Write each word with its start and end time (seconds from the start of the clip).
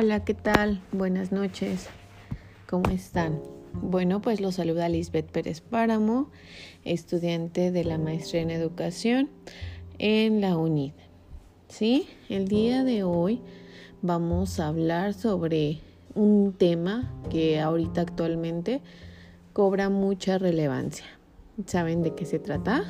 Hola, 0.00 0.24
¿qué 0.24 0.34
tal? 0.34 0.80
Buenas 0.92 1.32
noches. 1.32 1.88
¿Cómo 2.70 2.88
están? 2.90 3.42
Bueno, 3.72 4.20
pues 4.20 4.40
los 4.40 4.54
saluda 4.54 4.88
Lisbeth 4.88 5.28
Pérez 5.28 5.60
Páramo, 5.60 6.30
estudiante 6.84 7.72
de 7.72 7.82
la 7.82 7.98
maestría 7.98 8.42
en 8.42 8.50
educación 8.50 9.28
en 9.98 10.40
la 10.40 10.56
UNID. 10.56 10.92
Sí, 11.66 12.08
el 12.28 12.46
día 12.46 12.84
de 12.84 13.02
hoy 13.02 13.40
vamos 14.00 14.60
a 14.60 14.68
hablar 14.68 15.14
sobre 15.14 15.80
un 16.14 16.52
tema 16.52 17.12
que 17.28 17.58
ahorita 17.58 18.02
actualmente 18.02 18.80
cobra 19.52 19.88
mucha 19.88 20.38
relevancia. 20.38 21.06
¿Saben 21.66 22.04
de 22.04 22.14
qué 22.14 22.24
se 22.24 22.38
trata? 22.38 22.84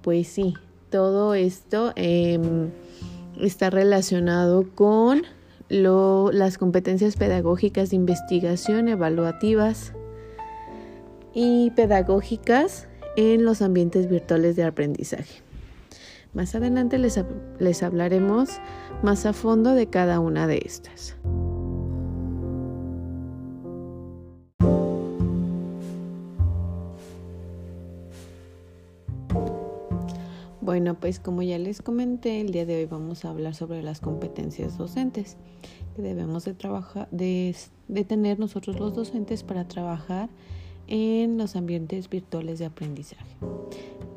Pues 0.00 0.26
sí, 0.26 0.54
todo 0.88 1.34
esto 1.34 1.92
em, 1.96 2.70
está 3.38 3.68
relacionado 3.68 4.74
con 4.74 5.35
las 5.68 6.58
competencias 6.58 7.16
pedagógicas 7.16 7.90
de 7.90 7.96
investigación, 7.96 8.88
evaluativas 8.88 9.92
y 11.34 11.70
pedagógicas 11.72 12.88
en 13.16 13.44
los 13.44 13.62
ambientes 13.62 14.08
virtuales 14.08 14.56
de 14.56 14.64
aprendizaje. 14.64 15.42
Más 16.34 16.54
adelante 16.54 16.98
les, 16.98 17.22
les 17.58 17.82
hablaremos 17.82 18.60
más 19.02 19.26
a 19.26 19.32
fondo 19.32 19.72
de 19.72 19.88
cada 19.88 20.20
una 20.20 20.46
de 20.46 20.58
estas. 20.64 21.16
Bueno, 30.66 30.98
pues 30.98 31.20
como 31.20 31.42
ya 31.42 31.60
les 31.60 31.80
comenté, 31.80 32.40
el 32.40 32.50
día 32.50 32.66
de 32.66 32.78
hoy 32.78 32.86
vamos 32.86 33.24
a 33.24 33.30
hablar 33.30 33.54
sobre 33.54 33.84
las 33.84 34.00
competencias 34.00 34.76
docentes 34.76 35.36
que 35.94 36.02
debemos 36.02 36.44
de 36.44 36.54
trabajar, 36.54 37.08
de, 37.12 37.54
tener 38.08 38.40
nosotros 38.40 38.80
los 38.80 38.92
docentes 38.92 39.44
para 39.44 39.68
trabajar 39.68 40.28
en 40.88 41.38
los 41.38 41.54
ambientes 41.54 42.10
virtuales 42.10 42.58
de 42.58 42.64
aprendizaje. 42.64 43.36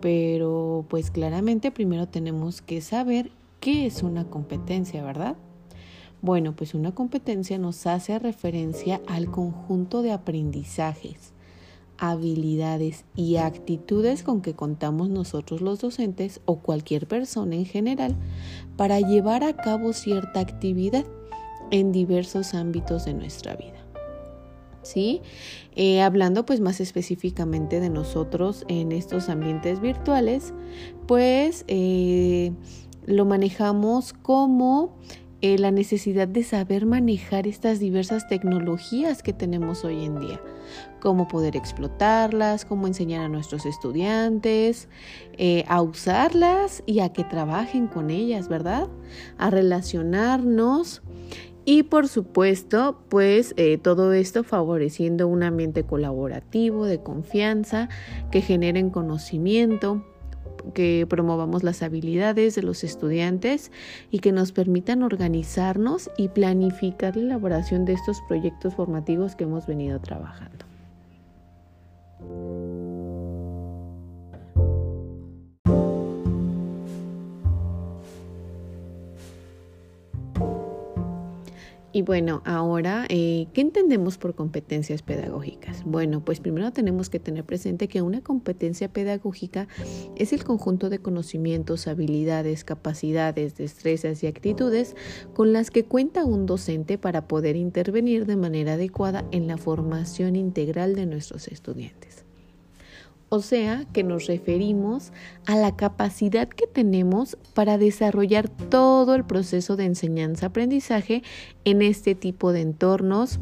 Pero 0.02 0.88
pues 0.90 1.12
claramente 1.12 1.70
primero 1.70 2.08
tenemos 2.08 2.64
que 2.64 2.82
saber 2.82 3.30
qué 3.60 3.86
es 3.86 4.02
una 4.02 4.26
competencia, 4.26 5.04
¿verdad? 5.04 5.38
Bueno, 6.24 6.56
pues 6.56 6.74
una 6.74 6.96
competencia 6.96 7.60
nos 7.60 7.86
hace 7.86 8.18
referencia 8.18 9.02
al 9.06 9.30
conjunto 9.30 10.02
de 10.02 10.14
aprendizajes 10.14 11.32
habilidades 12.00 13.04
y 13.16 13.36
actitudes 13.36 14.24
con 14.24 14.42
que 14.42 14.56
contamos 14.56 15.10
nosotros 15.10 15.62
los 15.62 15.80
docentes 15.80 16.40
o 16.46 16.60
cualquier 16.60 17.08
persona 17.08 17.56
en 17.56 17.66
general 17.66 18.16
para 18.78 19.00
llevar 19.02 19.44
a 19.44 19.56
cabo 19.56 19.92
cierta 19.92 20.40
actividad 20.40 21.06
en 21.72 21.92
diversos 21.92 22.54
ámbitos 22.54 23.06
de 23.06 23.14
nuestra 23.14 23.56
vida. 23.56 23.76
¿Sí? 24.82 25.22
Eh, 25.76 26.02
hablando 26.02 26.46
pues 26.46 26.62
más 26.62 26.80
específicamente 26.80 27.82
de 27.82 27.90
nosotros 27.90 28.64
en 28.70 28.94
estos 28.94 29.28
ambientes 29.28 29.82
virtuales, 29.82 30.54
pues 31.06 31.66
eh, 31.68 32.54
lo 33.06 33.26
manejamos 33.26 34.14
como 34.14 34.98
eh, 35.42 35.58
la 35.58 35.72
necesidad 35.72 36.28
de 36.28 36.44
saber 36.44 36.86
manejar 36.86 37.48
estas 37.48 37.80
diversas 37.80 38.28
tecnologías 38.28 39.24
que 39.24 39.32
tenemos 39.32 39.86
hoy 39.86 40.04
en 40.04 40.20
día, 40.20 40.42
cómo 41.00 41.28
poder 41.28 41.56
explotarlas, 41.56 42.66
cómo 42.66 42.88
enseñar 42.88 43.22
a 43.24 43.30
nuestros 43.30 43.66
estudiantes 43.66 44.90
eh, 45.38 45.64
a 45.68 45.82
usarlas 45.82 46.84
y 46.86 47.00
a 47.00 47.14
que 47.14 47.24
trabajen 47.24 47.88
con 47.88 48.10
ellas, 48.10 48.50
¿verdad? 48.50 48.90
A 49.38 49.50
relacionarnos. 49.50 51.02
Y 51.64 51.84
por 51.84 52.08
supuesto, 52.08 53.00
pues 53.10 53.54
eh, 53.56 53.78
todo 53.78 54.12
esto 54.14 54.44
favoreciendo 54.44 55.28
un 55.28 55.44
ambiente 55.44 55.84
colaborativo, 55.84 56.86
de 56.86 57.02
confianza, 57.04 57.90
que 58.32 58.42
generen 58.42 58.90
conocimiento, 58.90 60.04
que 60.72 61.06
promovamos 61.10 61.64
las 61.64 61.82
habilidades 61.84 62.56
de 62.56 62.64
los 62.64 62.84
estudiantes 62.84 63.72
y 64.12 64.20
que 64.20 64.32
nos 64.32 64.52
permitan 64.52 65.04
organizarnos 65.04 66.10
y 66.18 66.30
planificar 66.30 67.16
la 67.16 67.24
elaboración 67.24 67.86
de 67.86 67.94
estos 67.94 68.22
proyectos 68.28 68.76
formativos 68.76 69.36
que 69.36 69.46
hemos 69.46 69.68
venido 69.68 70.00
trabajando. 70.00 70.66
Y 81.92 82.04
bueno, 82.04 82.44
ahora, 82.46 83.08
eh, 83.10 83.48
¿qué 83.54 83.62
entendemos 83.62 84.20
por 84.20 84.36
competencias 84.36 85.02
pedagógicas? 85.02 85.84
Bueno, 85.84 86.24
pues 86.24 86.40
primero 86.40 86.72
tenemos 86.72 87.10
que 87.10 87.20
tener 87.20 87.44
presente 87.46 87.88
que 87.88 88.04
una 88.04 88.22
competencia 88.22 88.94
pedagógica 88.94 89.68
es 90.16 90.32
el 90.32 90.44
conjunto 90.44 90.90
de 90.90 91.00
conocimientos, 91.00 91.88
habilidades, 91.88 92.64
capacidades, 92.64 93.56
destrezas 93.56 94.24
y 94.24 94.28
actitudes 94.28 94.96
con 95.34 95.52
las 95.52 95.72
que 95.72 95.86
cuenta 95.86 96.26
un 96.26 96.46
docente 96.46 97.00
para 97.00 97.28
poder 97.28 97.56
intervenir 97.56 98.28
de 98.28 98.36
manera 98.36 98.74
adecuada 98.74 99.26
en 99.32 99.48
la 99.48 99.58
formación 99.58 100.36
integral 100.36 100.94
de 100.94 101.08
nuestros 101.08 101.48
estudiantes. 101.48 102.29
O 103.30 103.42
sea 103.42 103.86
que 103.94 104.04
nos 104.04 104.26
referimos 104.26 105.12
a 105.46 105.56
la 105.56 105.76
capacidad 105.76 106.50
que 106.50 106.66
tenemos 106.66 107.38
para 107.54 107.78
desarrollar 107.78 108.50
todo 108.50 109.14
el 109.14 109.24
proceso 109.24 109.76
de 109.76 109.86
enseñanza-aprendizaje 109.86 111.22
en 111.64 111.84
este 111.84 112.16
tipo 112.16 112.52
de 112.52 112.62
entornos. 112.62 113.40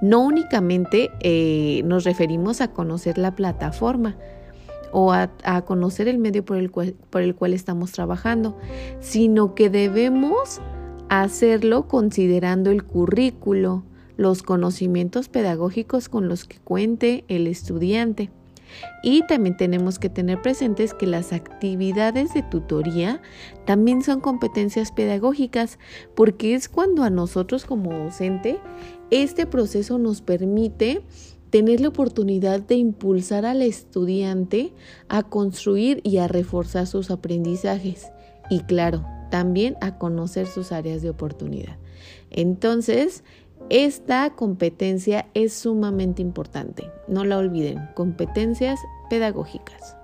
No 0.00 0.20
únicamente 0.22 1.10
eh, 1.20 1.82
nos 1.84 2.04
referimos 2.04 2.62
a 2.62 2.72
conocer 2.72 3.18
la 3.18 3.36
plataforma 3.36 4.16
o 4.92 5.12
a, 5.12 5.28
conocer 5.66 6.08
el 6.08 6.18
medio 6.18 6.44
por 6.44 6.56
el, 6.56 6.70
por 6.70 7.20
el 7.20 7.34
cual 7.34 7.52
estamos 7.52 7.92
trabajando, 7.92 8.56
sino 8.98 9.54
que 9.54 9.68
debemos 9.68 10.60
hacerlo 11.10 11.86
considerando 11.86 12.70
el 12.70 12.82
currículo, 12.82 13.84
los 14.16 14.42
conocimientos 14.42 15.28
pedagógicos 15.28 16.08
con 16.08 16.28
los 16.28 16.44
que 16.44 16.58
cuente 16.58 17.24
el 17.28 17.46
estudiante 17.46 18.30
y 19.02 19.26
también 19.26 19.56
tenemos 19.56 19.98
que 19.98 20.08
tener 20.08 20.40
presentes 20.42 20.94
que 20.94 21.06
las 21.06 21.32
actividades 21.32 22.34
de 22.34 22.42
tutoría 22.42 23.20
también 23.64 24.02
son 24.02 24.20
competencias 24.20 24.92
pedagógicas, 24.92 25.78
porque 26.14 26.54
es 26.54 26.68
cuando 26.68 27.02
a 27.02 27.10
nosotros 27.10 27.64
como 27.64 27.92
docente 27.92 28.58
este 29.10 29.46
proceso 29.46 29.98
nos 29.98 30.22
permite 30.22 31.02
tener 31.50 31.80
la 31.80 31.88
oportunidad 31.88 32.60
de 32.60 32.76
impulsar 32.76 33.44
al 33.44 33.62
estudiante 33.62 34.72
a 35.08 35.22
construir 35.24 36.00
y 36.04 36.18
a 36.18 36.28
reforzar 36.28 36.86
sus 36.86 37.10
aprendizajes. 37.10 38.06
Y 38.48 38.60
claro, 38.60 39.04
también 39.30 39.76
a 39.80 39.98
conocer 39.98 40.46
sus 40.46 40.72
áreas 40.72 41.02
de 41.02 41.10
oportunidad. 41.10 41.76
Entonces, 42.30 43.24
esta 43.70 44.30
competencia 44.30 45.28
es 45.32 45.54
sumamente 45.54 46.20
importante, 46.20 46.90
no 47.06 47.24
la 47.24 47.38
olviden, 47.38 47.78
competencias 47.94 48.80
pedagógicas. 49.08 49.99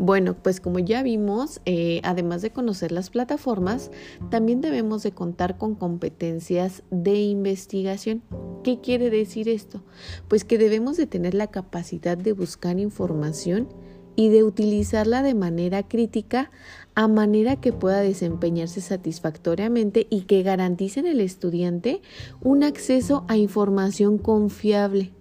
Bueno, 0.00 0.34
pues 0.42 0.62
como 0.62 0.78
ya 0.78 1.02
vimos, 1.02 1.60
eh, 1.66 2.00
además 2.04 2.40
de 2.40 2.48
conocer 2.48 2.90
las 2.90 3.10
plataformas, 3.10 3.90
también 4.30 4.62
debemos 4.62 5.02
de 5.02 5.12
contar 5.12 5.58
con 5.58 5.74
competencias 5.74 6.82
de 6.90 7.16
investigación. 7.16 8.22
¿Qué 8.64 8.80
quiere 8.80 9.10
decir 9.10 9.46
esto? 9.46 9.84
Pues 10.26 10.44
que 10.44 10.56
debemos 10.56 10.96
de 10.96 11.06
tener 11.06 11.34
la 11.34 11.48
capacidad 11.48 12.16
de 12.16 12.32
buscar 12.32 12.78
información 12.78 13.68
y 14.16 14.30
de 14.30 14.42
utilizarla 14.42 15.22
de 15.22 15.34
manera 15.34 15.86
crítica 15.86 16.50
a 16.94 17.06
manera 17.06 17.56
que 17.56 17.74
pueda 17.74 18.00
desempeñarse 18.00 18.80
satisfactoriamente 18.80 20.06
y 20.08 20.22
que 20.22 20.42
garanticen 20.42 21.06
al 21.08 21.20
estudiante 21.20 22.00
un 22.40 22.64
acceso 22.64 23.26
a 23.28 23.36
información 23.36 24.16
confiable 24.16 25.12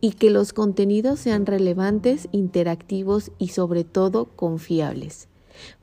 y 0.00 0.12
que 0.12 0.30
los 0.30 0.52
contenidos 0.52 1.20
sean 1.20 1.46
relevantes, 1.46 2.28
interactivos 2.32 3.32
y 3.38 3.48
sobre 3.48 3.84
todo 3.84 4.26
confiables. 4.36 5.28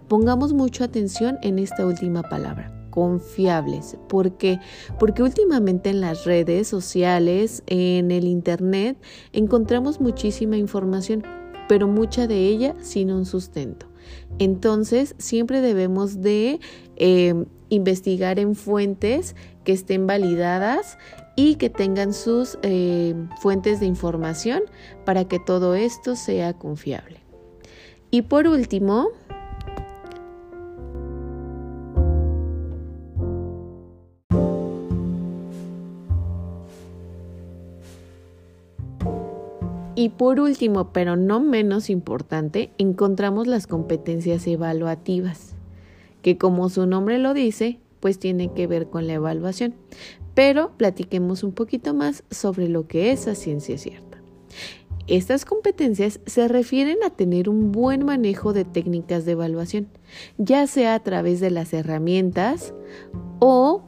Pongamos 0.07 0.53
mucha 0.53 0.85
atención 0.85 1.37
en 1.41 1.59
esta 1.59 1.85
última 1.85 2.23
palabra, 2.23 2.73
confiables. 2.89 3.97
¿Por 4.07 4.37
qué? 4.37 4.59
Porque 4.99 5.21
últimamente 5.21 5.89
en 5.89 6.01
las 6.01 6.25
redes 6.25 6.67
sociales, 6.67 7.61
en 7.67 8.11
el 8.11 8.25
Internet, 8.25 8.97
encontramos 9.33 9.99
muchísima 9.99 10.57
información, 10.57 11.23
pero 11.67 11.87
mucha 11.87 12.27
de 12.27 12.47
ella 12.47 12.75
sin 12.81 13.11
un 13.11 13.25
sustento. 13.25 13.87
Entonces, 14.39 15.15
siempre 15.17 15.61
debemos 15.61 16.21
de 16.21 16.59
eh, 16.95 17.45
investigar 17.69 18.39
en 18.39 18.55
fuentes 18.55 19.35
que 19.63 19.73
estén 19.73 20.07
validadas 20.07 20.97
y 21.35 21.55
que 21.55 21.69
tengan 21.69 22.13
sus 22.13 22.57
eh, 22.63 23.13
fuentes 23.41 23.79
de 23.79 23.85
información 23.85 24.63
para 25.05 25.25
que 25.25 25.39
todo 25.39 25.75
esto 25.75 26.15
sea 26.15 26.53
confiable. 26.53 27.19
Y 28.09 28.23
por 28.23 28.47
último, 28.47 29.09
Y 39.99 40.09
por 40.09 40.39
último, 40.39 40.93
pero 40.93 41.15
no 41.15 41.39
menos 41.39 41.89
importante, 41.89 42.69
encontramos 42.77 43.47
las 43.47 43.65
competencias 43.65 44.45
evaluativas, 44.45 45.56
que 46.27 46.37
como 46.37 46.67
su 46.67 46.85
nombre 46.85 47.19
lo 47.19 47.33
dice, 47.33 47.79
pues 48.01 48.19
tiene 48.19 48.51
que 48.53 48.67
ver 48.67 48.89
con 48.89 49.07
la 49.07 49.13
evaluación. 49.13 49.75
Pero 50.33 50.75
platiquemos 50.75 51.41
un 51.41 51.53
poquito 51.53 51.93
más 51.93 52.25
sobre 52.29 52.67
lo 52.67 52.85
que 52.85 53.13
es 53.13 53.27
la 53.27 53.33
ciencia 53.33 53.77
cierta. 53.77 54.17
Estas 55.07 55.45
competencias 55.45 56.19
se 56.25 56.49
refieren 56.49 56.97
a 57.05 57.11
tener 57.11 57.47
un 57.47 57.71
buen 57.71 58.03
manejo 58.03 58.51
de 58.51 58.65
técnicas 58.65 59.23
de 59.23 59.31
evaluación, 59.31 59.87
ya 60.37 60.67
sea 60.67 60.95
a 60.95 60.99
través 61.01 61.39
de 61.39 61.49
las 61.49 61.71
herramientas 61.71 62.73
o 63.39 63.83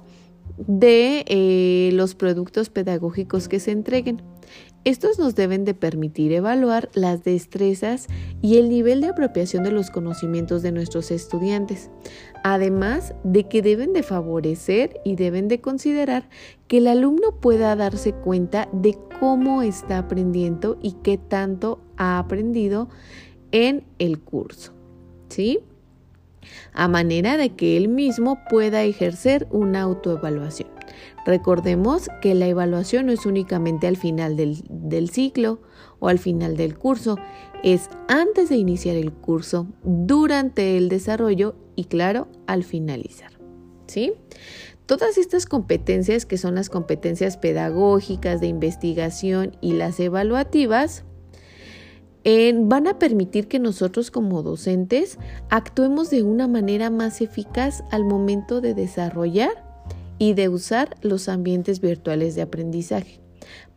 de 0.66 1.26
eh, 1.28 1.90
los 1.92 2.16
productos 2.16 2.70
pedagógicos 2.70 3.50
que 3.50 3.60
se 3.60 3.72
entreguen. 3.72 4.22
Estos 4.86 5.20
nos 5.20 5.36
deben 5.36 5.66
de 5.66 5.74
permitir 5.74 6.32
evaluar 6.32 6.90
las 6.94 7.24
destrezas 7.26 8.08
y 8.42 8.58
el 8.58 8.70
nivel 8.70 9.02
de 9.02 9.08
apropiación 9.08 9.64
de 9.64 9.72
los 9.72 9.92
conocimientos 9.92 10.62
de 10.62 10.72
nuestros 10.72 11.12
estudiantes, 11.12 11.90
además 12.46 13.14
de 13.26 13.50
que 13.50 13.62
deben 13.62 13.92
de 13.92 14.04
favorecer 14.04 15.02
y 15.04 15.18
deben 15.18 15.50
de 15.50 15.60
considerar 15.60 16.30
que 16.70 16.78
el 16.78 16.88
alumno 16.88 17.36
pueda 17.42 17.76
darse 17.76 18.14
cuenta 18.14 18.70
de 18.72 18.98
cómo 19.20 19.64
está 19.64 19.98
aprendiendo 19.98 20.80
y 20.82 20.94
qué 21.04 21.18
tanto 21.18 21.82
ha 21.98 22.18
aprendido 22.18 22.88
en 23.52 23.84
el 24.00 24.20
curso. 24.20 24.72
¿Sí? 25.28 25.60
A 26.74 26.88
manera 26.88 27.36
de 27.36 27.50
que 27.50 27.76
él 27.76 27.90
mismo 27.90 28.40
pueda 28.50 28.84
ejercer 28.84 29.46
una 29.52 29.82
autoevaluación. 29.82 30.79
Recordemos 31.26 32.10
que 32.22 32.34
la 32.36 32.48
evaluación 32.48 33.08
no 33.08 33.12
es 33.12 33.26
únicamente 33.26 33.88
al 33.88 33.98
final 33.98 34.36
del, 34.36 35.10
ciclo 35.10 35.60
o 36.00 36.08
al 36.08 36.20
final 36.20 36.58
del 36.58 36.78
curso, 36.78 37.18
es 37.64 37.90
antes 38.08 38.50
de 38.50 38.58
iniciar 38.58 38.96
el 38.96 39.12
curso, 39.12 39.68
durante 39.84 40.78
el 40.78 40.90
desarrollo 40.90 41.56
y 41.76 41.86
claro, 41.86 42.28
al 42.48 42.64
finalizar. 42.64 43.32
¿Sí? 43.88 44.14
Todas 44.86 45.18
estas 45.18 45.46
competencias, 45.46 46.26
que 46.26 46.38
son 46.38 46.56
las 46.56 46.70
competencias 46.70 47.38
pedagógicas, 47.38 48.42
de 48.42 48.48
investigación 48.48 49.58
y 49.62 49.74
las 49.74 50.00
evaluativas, 50.00 51.04
van 52.24 52.88
a 52.88 53.00
permitir 53.00 53.48
que 53.48 53.60
nosotros 53.60 54.12
como 54.12 54.44
docentes 54.44 55.18
actuemos 55.50 56.10
de 56.10 56.24
una 56.24 56.48
manera 56.48 56.90
más 56.90 57.22
eficaz 57.22 57.84
al 57.92 58.04
momento 58.04 58.62
de 58.62 58.74
desarrollar 58.74 59.69
y 60.20 60.34
de 60.34 60.50
usar 60.50 60.96
los 61.02 61.30
ambientes 61.30 61.80
virtuales 61.82 62.36
de 62.36 62.44
aprendizaje. 62.44 63.20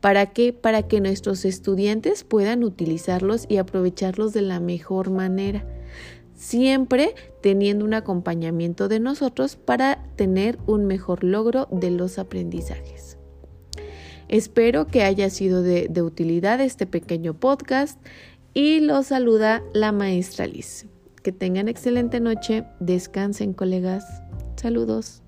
¿Para 0.00 0.26
qué? 0.26 0.52
Para 0.52 0.82
que 0.82 1.00
nuestros 1.00 1.44
estudiantes 1.44 2.24
puedan 2.24 2.64
utilizarlos 2.64 3.46
y 3.48 3.56
aprovecharlos 3.56 4.32
de 4.32 4.42
la 4.42 4.58
mejor 4.58 5.10
manera, 5.10 5.64
siempre 6.34 7.14
teniendo 7.40 7.84
un 7.84 7.94
acompañamiento 7.94 8.88
de 8.88 8.98
nosotros 8.98 9.56
para 9.56 10.04
tener 10.16 10.58
un 10.66 10.86
mejor 10.86 11.22
logro 11.22 11.68
de 11.70 11.92
los 11.92 12.18
aprendizajes. 12.18 13.16
Espero 14.28 14.86
que 14.86 15.04
haya 15.04 15.30
sido 15.30 15.62
de, 15.62 15.86
de 15.88 16.02
utilidad 16.02 16.60
este 16.60 16.86
pequeño 16.86 17.34
podcast 17.34 18.00
y 18.54 18.80
los 18.80 19.06
saluda 19.06 19.62
la 19.72 19.92
maestra 19.92 20.46
Liz. 20.46 20.86
Que 21.22 21.30
tengan 21.30 21.68
excelente 21.68 22.18
noche, 22.18 22.64
descansen 22.80 23.52
colegas. 23.52 24.04
Saludos. 24.56 25.21